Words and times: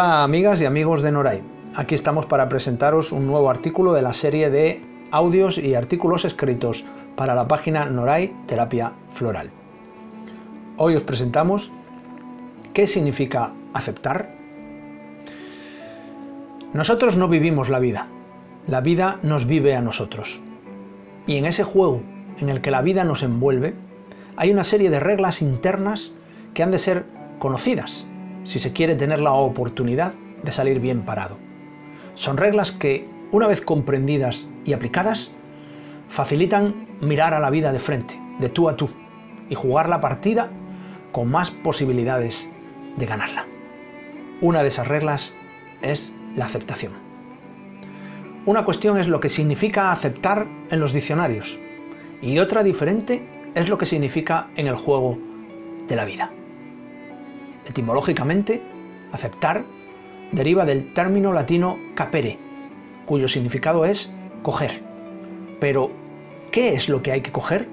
Hola 0.00 0.22
amigas 0.22 0.62
y 0.62 0.64
amigos 0.64 1.02
de 1.02 1.10
Noray. 1.10 1.42
Aquí 1.74 1.96
estamos 1.96 2.24
para 2.26 2.48
presentaros 2.48 3.10
un 3.10 3.26
nuevo 3.26 3.50
artículo 3.50 3.94
de 3.94 4.00
la 4.00 4.12
serie 4.12 4.48
de 4.48 4.80
audios 5.10 5.58
y 5.58 5.74
artículos 5.74 6.24
escritos 6.24 6.84
para 7.16 7.34
la 7.34 7.48
página 7.48 7.86
Noray 7.86 8.32
Terapia 8.46 8.92
Floral. 9.14 9.50
Hoy 10.76 10.94
os 10.94 11.02
presentamos 11.02 11.72
qué 12.72 12.86
significa 12.86 13.54
aceptar. 13.74 14.30
Nosotros 16.72 17.16
no 17.16 17.26
vivimos 17.26 17.68
la 17.68 17.80
vida, 17.80 18.06
la 18.68 18.80
vida 18.80 19.18
nos 19.24 19.48
vive 19.48 19.74
a 19.74 19.82
nosotros. 19.82 20.40
Y 21.26 21.38
en 21.38 21.44
ese 21.44 21.64
juego 21.64 22.02
en 22.38 22.50
el 22.50 22.60
que 22.60 22.70
la 22.70 22.82
vida 22.82 23.02
nos 23.02 23.24
envuelve, 23.24 23.74
hay 24.36 24.52
una 24.52 24.62
serie 24.62 24.90
de 24.90 25.00
reglas 25.00 25.42
internas 25.42 26.12
que 26.54 26.62
han 26.62 26.70
de 26.70 26.78
ser 26.78 27.04
conocidas 27.40 28.07
si 28.44 28.58
se 28.58 28.72
quiere 28.72 28.94
tener 28.94 29.20
la 29.20 29.32
oportunidad 29.32 30.14
de 30.42 30.52
salir 30.52 30.80
bien 30.80 31.02
parado. 31.02 31.38
Son 32.14 32.36
reglas 32.36 32.72
que, 32.72 33.06
una 33.30 33.46
vez 33.46 33.60
comprendidas 33.60 34.48
y 34.64 34.72
aplicadas, 34.72 35.32
facilitan 36.08 36.86
mirar 37.00 37.34
a 37.34 37.40
la 37.40 37.50
vida 37.50 37.72
de 37.72 37.80
frente, 37.80 38.18
de 38.38 38.48
tú 38.48 38.68
a 38.68 38.76
tú, 38.76 38.88
y 39.48 39.54
jugar 39.54 39.88
la 39.88 40.00
partida 40.00 40.50
con 41.12 41.30
más 41.30 41.50
posibilidades 41.50 42.50
de 42.96 43.06
ganarla. 43.06 43.46
Una 44.40 44.62
de 44.62 44.68
esas 44.68 44.88
reglas 44.88 45.34
es 45.82 46.12
la 46.36 46.46
aceptación. 46.46 46.92
Una 48.46 48.64
cuestión 48.64 48.98
es 48.98 49.08
lo 49.08 49.20
que 49.20 49.28
significa 49.28 49.92
aceptar 49.92 50.46
en 50.70 50.80
los 50.80 50.92
diccionarios 50.92 51.58
y 52.22 52.38
otra 52.38 52.62
diferente 52.62 53.50
es 53.54 53.68
lo 53.68 53.78
que 53.78 53.86
significa 53.86 54.48
en 54.56 54.66
el 54.66 54.76
juego 54.76 55.18
de 55.86 55.96
la 55.96 56.04
vida. 56.04 56.30
Etimológicamente, 57.68 58.62
aceptar 59.12 59.64
deriva 60.32 60.64
del 60.64 60.92
término 60.94 61.32
latino 61.32 61.78
capere, 61.94 62.38
cuyo 63.06 63.28
significado 63.28 63.84
es 63.84 64.12
coger. 64.42 64.82
Pero, 65.60 65.90
¿qué 66.50 66.74
es 66.74 66.88
lo 66.88 67.02
que 67.02 67.12
hay 67.12 67.20
que 67.20 67.32
coger? 67.32 67.68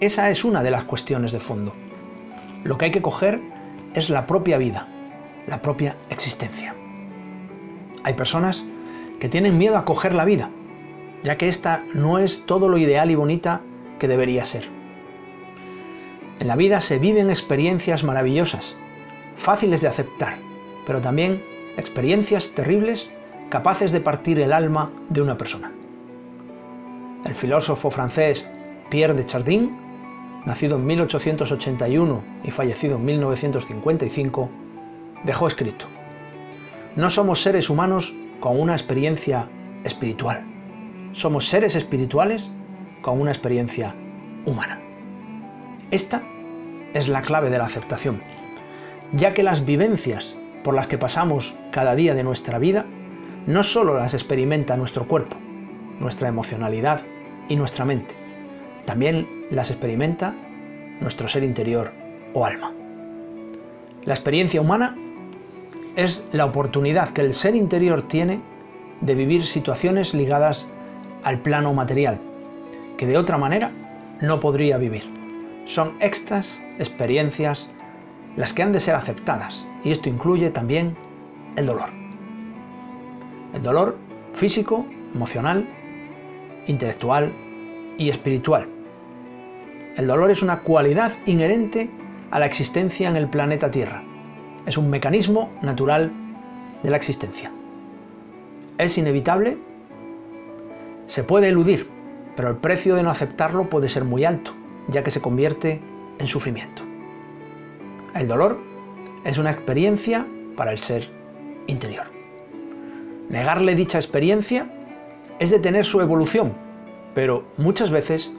Esa 0.00 0.30
es 0.30 0.44
una 0.44 0.62
de 0.62 0.70
las 0.70 0.84
cuestiones 0.84 1.32
de 1.32 1.40
fondo. 1.40 1.74
Lo 2.64 2.78
que 2.78 2.86
hay 2.86 2.90
que 2.90 3.02
coger 3.02 3.40
es 3.94 4.10
la 4.10 4.26
propia 4.26 4.58
vida, 4.58 4.88
la 5.46 5.60
propia 5.60 5.96
existencia. 6.10 6.74
Hay 8.04 8.14
personas 8.14 8.64
que 9.20 9.28
tienen 9.28 9.58
miedo 9.58 9.76
a 9.76 9.84
coger 9.84 10.14
la 10.14 10.24
vida, 10.24 10.50
ya 11.22 11.36
que 11.36 11.48
esta 11.48 11.84
no 11.94 12.18
es 12.18 12.46
todo 12.46 12.68
lo 12.68 12.78
ideal 12.78 13.10
y 13.10 13.16
bonita 13.16 13.60
que 13.98 14.08
debería 14.08 14.44
ser. 14.44 14.68
En 16.40 16.46
la 16.46 16.56
vida 16.56 16.80
se 16.80 16.98
viven 16.98 17.30
experiencias 17.30 18.04
maravillosas, 18.04 18.76
fáciles 19.36 19.80
de 19.80 19.88
aceptar, 19.88 20.38
pero 20.86 21.00
también 21.00 21.42
experiencias 21.76 22.50
terribles 22.54 23.12
capaces 23.48 23.90
de 23.90 24.00
partir 24.00 24.38
el 24.38 24.52
alma 24.52 24.92
de 25.08 25.22
una 25.22 25.36
persona. 25.36 25.72
El 27.24 27.34
filósofo 27.34 27.90
francés 27.90 28.48
Pierre 28.88 29.14
de 29.14 29.26
Chardin, 29.26 29.76
nacido 30.46 30.76
en 30.76 30.86
1881 30.86 32.22
y 32.44 32.50
fallecido 32.52 32.96
en 32.96 33.04
1955, 33.04 34.48
dejó 35.24 35.48
escrito, 35.48 35.86
No 36.96 37.10
somos 37.10 37.42
seres 37.42 37.68
humanos 37.68 38.14
con 38.40 38.60
una 38.60 38.72
experiencia 38.72 39.48
espiritual, 39.84 40.44
somos 41.12 41.48
seres 41.48 41.74
espirituales 41.74 42.50
con 43.02 43.20
una 43.20 43.32
experiencia 43.32 43.94
humana. 44.46 44.80
Esta 45.90 46.22
es 46.94 47.08
la 47.08 47.22
clave 47.22 47.50
de 47.50 47.58
la 47.58 47.66
aceptación, 47.66 48.20
ya 49.12 49.34
que 49.34 49.42
las 49.42 49.64
vivencias 49.64 50.36
por 50.64 50.74
las 50.74 50.86
que 50.86 50.98
pasamos 50.98 51.54
cada 51.70 51.94
día 51.94 52.14
de 52.14 52.24
nuestra 52.24 52.58
vida 52.58 52.86
no 53.46 53.62
solo 53.62 53.94
las 53.94 54.14
experimenta 54.14 54.76
nuestro 54.76 55.06
cuerpo, 55.06 55.36
nuestra 56.00 56.28
emocionalidad 56.28 57.02
y 57.48 57.56
nuestra 57.56 57.84
mente, 57.84 58.14
también 58.84 59.26
las 59.50 59.70
experimenta 59.70 60.34
nuestro 61.00 61.28
ser 61.28 61.44
interior 61.44 61.92
o 62.34 62.44
alma. 62.44 62.72
La 64.04 64.14
experiencia 64.14 64.60
humana 64.60 64.96
es 65.96 66.24
la 66.32 66.46
oportunidad 66.46 67.10
que 67.10 67.22
el 67.22 67.34
ser 67.34 67.54
interior 67.54 68.06
tiene 68.06 68.40
de 69.00 69.14
vivir 69.14 69.46
situaciones 69.46 70.14
ligadas 70.14 70.66
al 71.22 71.40
plano 71.40 71.72
material, 71.72 72.18
que 72.96 73.06
de 73.06 73.16
otra 73.16 73.38
manera 73.38 73.72
no 74.20 74.40
podría 74.40 74.78
vivir. 74.78 75.04
Son 75.66 75.94
estas 76.00 76.60
experiencias 76.78 77.70
las 78.36 78.52
que 78.52 78.62
han 78.62 78.72
de 78.72 78.80
ser 78.80 78.94
aceptadas 78.94 79.66
y 79.84 79.90
esto 79.90 80.08
incluye 80.08 80.50
también 80.50 80.96
el 81.56 81.66
dolor. 81.66 81.90
El 83.54 83.62
dolor 83.62 83.96
físico, 84.34 84.86
emocional, 85.14 85.66
intelectual 86.66 87.32
y 87.96 88.10
espiritual. 88.10 88.68
El 89.96 90.06
dolor 90.06 90.30
es 90.30 90.42
una 90.42 90.60
cualidad 90.60 91.12
inherente 91.26 91.90
a 92.30 92.38
la 92.38 92.46
existencia 92.46 93.08
en 93.08 93.16
el 93.16 93.28
planeta 93.28 93.70
Tierra. 93.70 94.04
Es 94.66 94.76
un 94.78 94.90
mecanismo 94.90 95.50
natural 95.62 96.12
de 96.82 96.90
la 96.90 96.96
existencia. 96.96 97.50
Es 98.76 98.96
inevitable, 98.98 99.56
se 101.08 101.24
puede 101.24 101.48
eludir, 101.48 101.88
pero 102.36 102.50
el 102.50 102.56
precio 102.56 102.94
de 102.94 103.02
no 103.02 103.10
aceptarlo 103.10 103.68
puede 103.68 103.88
ser 103.88 104.04
muy 104.04 104.24
alto 104.24 104.52
ya 104.88 105.04
que 105.04 105.10
se 105.10 105.20
convierte 105.20 105.80
en 106.18 106.26
sufrimiento. 106.26 106.82
El 108.14 108.28
dolor 108.28 108.58
es 109.24 109.38
una 109.38 109.50
experiencia 109.50 110.26
para 110.56 110.72
el 110.72 110.78
ser 110.78 111.08
interior. 111.66 112.06
Negarle 113.28 113.74
dicha 113.74 113.98
experiencia 113.98 114.66
es 115.38 115.50
detener 115.50 115.84
su 115.84 116.00
evolución, 116.00 116.54
pero 117.14 117.44
muchas 117.56 117.90
veces 117.90 118.32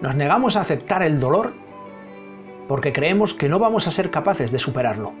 nos 0.00 0.14
negamos 0.14 0.56
a 0.56 0.62
aceptar 0.62 1.02
el 1.02 1.20
dolor 1.20 1.54
porque 2.68 2.92
creemos 2.92 3.34
que 3.34 3.48
no 3.48 3.58
vamos 3.58 3.86
a 3.86 3.92
ser 3.92 4.10
capaces 4.10 4.50
de 4.50 4.58
superarlo, 4.58 5.12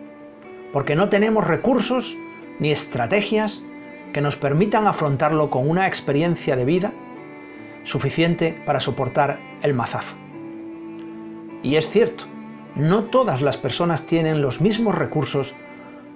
porque 0.72 0.96
no 0.96 1.08
tenemos 1.08 1.46
recursos 1.46 2.16
ni 2.58 2.72
estrategias 2.72 3.64
que 4.12 4.20
nos 4.20 4.36
permitan 4.36 4.86
afrontarlo 4.86 5.50
con 5.50 5.68
una 5.68 5.86
experiencia 5.86 6.56
de 6.56 6.64
vida 6.64 6.92
suficiente 7.84 8.60
para 8.66 8.80
soportar 8.80 9.38
el 9.62 9.74
mazazo. 9.74 10.16
Y 11.66 11.74
es 11.74 11.90
cierto, 11.90 12.26
no 12.76 13.06
todas 13.06 13.42
las 13.42 13.56
personas 13.56 14.06
tienen 14.06 14.40
los 14.40 14.60
mismos 14.60 14.94
recursos 14.94 15.52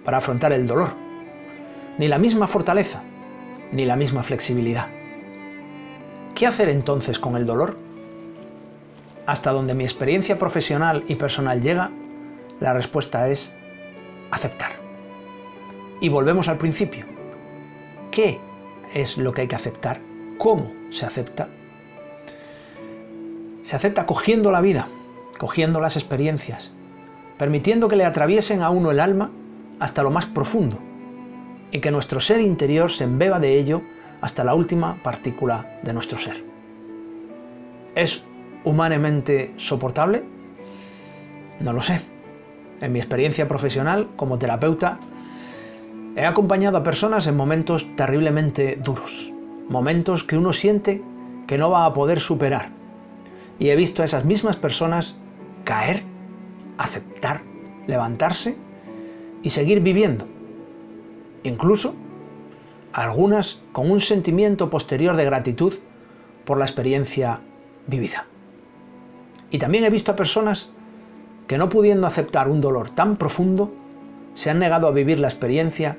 para 0.05 0.19
afrontar 0.19 0.53
el 0.53 0.69
dolor, 0.69 0.91
ni 1.99 2.07
la 2.07 2.19
misma 2.19 2.47
fortaleza, 2.47 3.03
ni 3.73 3.85
la 3.85 3.97
misma 3.97 4.23
flexibilidad. 4.23 4.87
¿Qué 6.37 6.47
hacer 6.47 6.69
entonces 6.69 7.19
con 7.19 7.35
el 7.35 7.47
dolor? 7.47 7.77
Hasta 9.27 9.51
donde 9.51 9.75
mi 9.75 9.83
experiencia 9.83 10.39
profesional 10.39 11.03
y 11.09 11.17
personal 11.17 11.61
llega, 11.61 11.91
la 12.61 12.73
respuesta 12.73 13.29
es 13.29 13.53
aceptar. 14.31 14.71
Y 16.01 16.11
volvemos 16.11 16.47
al 16.47 16.59
principio. 16.59 17.07
¿Qué 18.13 18.39
es 18.95 19.19
lo 19.19 19.35
que 19.35 19.41
hay 19.41 19.49
que 19.49 19.57
aceptar? 19.57 19.99
¿Cómo 20.39 20.71
se 20.93 21.07
acepta? 21.07 21.49
Se 23.65 23.75
acepta 23.75 24.07
cogiendo 24.07 24.53
la 24.53 24.61
vida, 24.61 24.87
cogiendo 25.41 25.81
las 25.81 25.97
experiencias, 25.97 26.71
permitiendo 27.39 27.89
que 27.89 27.97
le 27.97 28.05
atraviesen 28.05 28.61
a 28.61 28.69
uno 28.69 28.91
el 28.91 29.01
alma 29.01 29.31
hasta 29.79 30.03
lo 30.03 30.11
más 30.11 30.27
profundo 30.27 30.77
y 31.73 31.79
que 31.79 31.91
nuestro 31.91 32.21
ser 32.21 32.43
interior 32.43 32.93
se 32.93 33.05
embeba 33.05 33.41
de 33.41 33.59
ello 33.59 33.81
hasta 34.21 34.45
la 34.45 34.53
última 34.53 35.03
partícula 35.03 35.79
de 35.83 35.95
nuestro 35.95 36.19
ser. 36.19 36.45
¿Es 37.95 38.23
humanamente 38.65 39.55
soportable? 39.57 40.25
No 41.59 41.73
lo 41.73 41.81
sé. 41.81 42.03
En 42.83 42.93
mi 42.93 42.99
experiencia 42.99 43.49
profesional 43.49 44.09
como 44.17 44.39
terapeuta, 44.39 44.99
he 46.17 46.27
acompañado 46.27 46.77
a 46.77 46.85
personas 46.85 47.27
en 47.27 47.37
momentos 47.39 47.87
terriblemente 47.97 48.77
duros, 48.77 49.33
momentos 49.71 50.23
que 50.23 50.37
uno 50.37 50.53
siente 50.53 51.01
que 51.47 51.57
no 51.57 51.71
va 51.71 51.87
a 51.87 51.95
poder 51.95 52.21
superar. 52.21 52.69
Y 53.59 53.71
he 53.71 53.77
visto 53.77 54.03
a 54.03 54.05
esas 54.05 54.27
mismas 54.27 54.57
personas 54.57 55.17
caer, 55.71 56.03
aceptar, 56.79 57.43
levantarse 57.87 58.57
y 59.41 59.51
seguir 59.51 59.79
viviendo. 59.79 60.27
Incluso 61.45 61.95
algunas 62.93 63.63
con 63.71 63.89
un 63.89 64.01
sentimiento 64.01 64.69
posterior 64.69 65.15
de 65.15 65.25
gratitud 65.27 65.75
por 66.45 66.59
la 66.59 66.65
experiencia 66.65 67.39
vivida. 67.87 68.27
Y 69.53 69.59
también 69.59 69.85
he 69.85 69.91
visto 69.91 70.11
a 70.11 70.17
personas 70.17 70.73
que 71.47 71.57
no 71.57 71.69
pudiendo 71.69 72.09
aceptar 72.09 72.49
un 72.49 72.61
dolor 72.61 72.91
tan 72.91 73.15
profundo, 73.15 73.73
se 74.35 74.51
han 74.51 74.59
negado 74.59 74.89
a 74.89 74.91
vivir 74.91 75.21
la 75.21 75.29
experiencia 75.29 75.97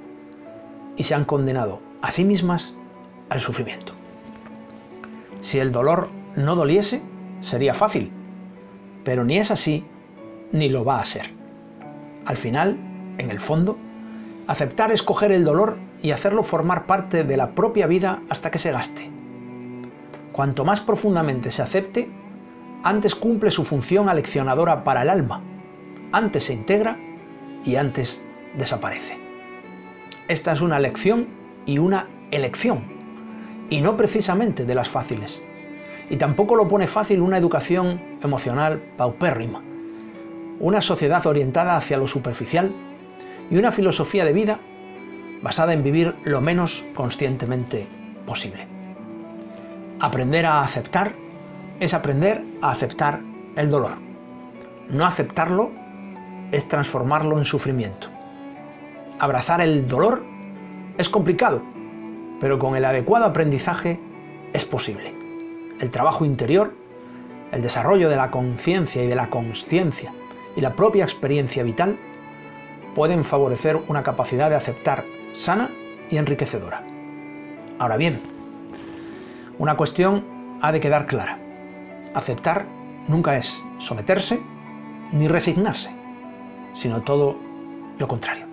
y 0.98 1.06
se 1.06 1.16
han 1.16 1.24
condenado 1.24 1.80
a 2.02 2.12
sí 2.12 2.26
mismas 2.26 2.76
al 3.30 3.40
sufrimiento. 3.40 3.94
Si 5.40 5.60
el 5.60 5.72
dolor 5.72 6.10
no 6.36 6.58
doliese, 6.58 7.02
sería 7.40 7.74
fácil, 7.74 8.12
pero 9.04 9.24
ni 9.24 9.38
es 9.38 9.52
así, 9.52 9.86
ni 10.52 10.70
lo 10.70 10.84
va 10.86 11.00
a 11.00 11.06
ser. 11.06 11.32
Al 12.26 12.38
final, 12.38 12.78
en 13.18 13.32
el 13.32 13.40
fondo, 13.40 13.78
Aceptar 14.52 14.92
es 14.92 15.04
coger 15.04 15.32
el 15.32 15.46
dolor 15.46 15.78
y 16.02 16.12
hacerlo 16.12 16.44
formar 16.44 16.86
parte 16.86 17.24
de 17.24 17.38
la 17.38 17.52
propia 17.52 17.88
vida 17.88 18.22
hasta 18.28 18.52
que 18.52 18.60
se 18.60 18.72
gaste. 18.72 19.10
Cuanto 20.34 20.66
más 20.66 20.82
profundamente 20.82 21.52
se 21.52 21.62
acepte, 21.62 22.10
antes 22.84 23.16
cumple 23.16 23.52
su 23.52 23.64
función 23.64 24.10
aleccionadora 24.10 24.84
para 24.84 25.04
el 25.04 25.10
alma, 25.10 25.42
antes 26.12 26.46
se 26.46 26.54
integra 26.54 26.98
y 27.64 27.76
antes 27.78 28.22
desaparece. 28.58 29.18
Esta 30.28 30.52
es 30.54 30.62
una 30.62 30.80
lección 30.80 31.28
y 31.66 31.78
una 31.78 32.08
elección, 32.32 32.84
y 33.70 33.80
no 33.80 33.96
precisamente 33.96 34.66
de 34.66 34.76
las 34.76 34.90
fáciles. 34.90 35.46
Y 36.12 36.18
tampoco 36.18 36.58
lo 36.58 36.68
pone 36.68 36.88
fácil 36.88 37.22
una 37.22 37.38
educación 37.38 38.02
emocional 38.22 38.82
paupérrima, 38.98 39.64
una 40.60 40.82
sociedad 40.82 41.26
orientada 41.26 41.78
hacia 41.78 41.98
lo 41.98 42.06
superficial 42.06 42.70
y 43.50 43.58
una 43.58 43.72
filosofía 43.72 44.26
de 44.26 44.34
vida 44.34 44.60
basada 45.42 45.72
en 45.72 45.84
vivir 45.84 46.14
lo 46.26 46.42
menos 46.42 46.84
conscientemente 46.96 47.88
posible. 48.26 48.68
Aprender 50.02 50.46
a 50.46 50.62
aceptar 50.62 51.14
es 51.80 51.94
aprender 51.94 52.44
a 52.62 52.72
aceptar 52.72 53.22
el 53.56 53.72
dolor. 53.72 53.94
No 54.90 55.06
aceptarlo 55.06 55.72
es 56.52 56.68
transformarlo 56.68 57.38
en 57.38 57.46
sufrimiento. 57.46 58.08
Abrazar 59.18 59.62
el 59.62 59.88
dolor 59.88 60.26
es 60.98 61.08
complicado, 61.08 61.62
pero 62.42 62.60
con 62.60 62.76
el 62.76 62.84
adecuado 62.84 63.28
aprendizaje 63.28 63.98
es 64.52 64.66
posible. 64.66 65.21
El 65.82 65.90
trabajo 65.90 66.26
interior, 66.26 66.76
el 67.52 67.64
desarrollo 67.64 68.08
de 68.08 68.16
la 68.16 68.30
conciencia 68.30 69.04
y 69.04 69.08
de 69.08 69.16
la 69.16 69.32
consciencia 69.32 70.14
y 70.56 70.62
la 70.62 70.76
propia 70.76 71.04
experiencia 71.04 71.64
vital 71.64 71.98
pueden 72.94 73.26
favorecer 73.26 73.80
una 73.88 74.04
capacidad 74.04 74.52
de 74.52 74.58
aceptar 74.58 75.06
sana 75.34 75.72
y 76.12 76.18
enriquecedora. 76.18 76.84
Ahora 77.80 77.98
bien, 77.98 78.22
una 79.58 79.76
cuestión 79.76 80.24
ha 80.62 80.72
de 80.72 80.80
quedar 80.80 81.08
clara. 81.08 81.40
Aceptar 82.14 82.66
nunca 83.08 83.36
es 83.38 83.64
someterse 83.80 84.40
ni 85.12 85.28
resignarse, 85.28 85.90
sino 86.76 87.02
todo 87.02 87.38
lo 87.98 88.08
contrario. 88.08 88.46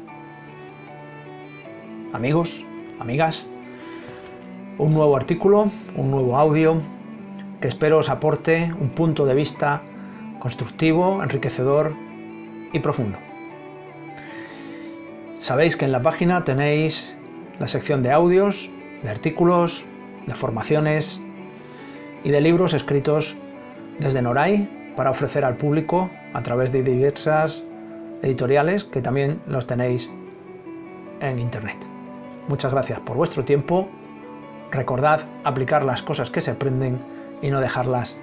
Amigos, 2.15 2.65
amigas, 2.99 3.51
un 4.79 4.95
nuevo 4.95 5.15
artículo, 5.15 5.71
un 5.95 6.11
nuevo 6.11 6.39
audio 6.39 6.81
que 7.60 7.69
espero 7.69 7.99
os 7.99 8.10
aporte 8.10 8.72
un 8.81 8.90
punto 8.90 9.26
de 9.26 9.34
vista 9.34 9.82
constructivo, 10.38 11.22
enriquecedor 11.22 11.94
y 12.72 12.78
profundo. 12.78 13.19
Sabéis 15.40 15.76
que 15.76 15.84
en 15.84 15.93
la 15.93 16.02
página 16.02 16.44
tenéis 16.44 17.16
la 17.58 17.69
sección 17.69 18.02
de 18.02 18.12
audios, 18.12 18.70
de 19.02 19.10
artículos, 19.10 19.84
de 20.26 20.34
formaciones 20.34 21.20
y 22.25 22.31
de 22.31 22.40
libros 22.40 22.75
escritos 22.75 23.37
desde 23.99 24.22
Noray 24.22 24.93
para 24.96 25.10
ofrecer 25.10 25.44
al 25.44 25.56
público 25.56 26.10
a 26.34 26.43
través 26.43 26.72
de 26.72 26.82
diversas 26.82 27.64
editoriales 28.22 28.84
que 28.84 29.00
también 29.00 29.40
los 29.46 29.66
tenéis 29.66 30.10
en 31.20 31.38
internet. 31.38 31.76
Muchas 32.49 32.72
gracias 32.72 33.00
por 33.00 33.16
vuestro 33.16 33.44
tiempo. 33.44 33.88
Recordad 34.70 35.20
aplicar 35.44 35.84
las 35.84 36.02
cosas 36.02 36.31
que 36.31 36.40
se 36.40 36.50
aprenden 36.50 36.99
y 37.43 37.50
no 37.50 37.61
dejarlas 37.61 38.17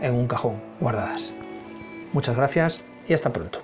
en 0.00 0.14
un 0.14 0.26
cajón 0.26 0.60
guardadas. 0.80 1.32
Muchas 2.12 2.36
gracias 2.36 2.80
y 3.08 3.14
hasta 3.14 3.32
pronto. 3.32 3.60